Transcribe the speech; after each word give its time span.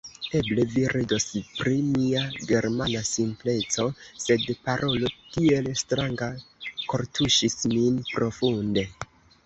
Eble 0.37 0.63
vi 0.69 0.85
ridos 0.93 1.27
pri 1.59 1.75
mia 1.89 2.23
Germana 2.53 3.03
simpleco; 3.11 3.87
sed 4.25 4.49
parolo 4.65 5.15
tiel 5.37 5.73
stranga 5.85 6.35
kortuŝis 6.93 7.61
min 7.79 8.05
profunde. 8.15 8.91